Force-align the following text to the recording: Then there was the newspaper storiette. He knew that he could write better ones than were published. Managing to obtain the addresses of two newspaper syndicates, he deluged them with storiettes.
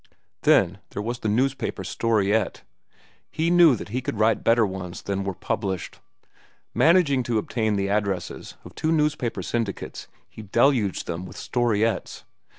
Then 0.41 0.79
there 0.89 1.01
was 1.03 1.19
the 1.19 1.29
newspaper 1.29 1.83
storiette. 1.83 2.63
He 3.29 3.51
knew 3.51 3.75
that 3.75 3.89
he 3.89 4.01
could 4.01 4.17
write 4.17 4.43
better 4.43 4.65
ones 4.65 5.03
than 5.03 5.23
were 5.23 5.35
published. 5.35 5.99
Managing 6.73 7.21
to 7.21 7.37
obtain 7.37 7.75
the 7.75 7.87
addresses 7.87 8.55
of 8.65 8.73
two 8.73 8.91
newspaper 8.91 9.43
syndicates, 9.43 10.07
he 10.27 10.41
deluged 10.41 11.05
them 11.05 11.27
with 11.27 11.37
storiettes. 11.37 12.23